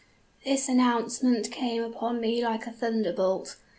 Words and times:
"This 0.43 0.67
announcement 0.67 1.51
came 1.51 1.83
upon 1.83 2.19
me 2.19 2.43
like 2.43 2.65
a 2.65 2.71
thunderbolt. 2.71 3.57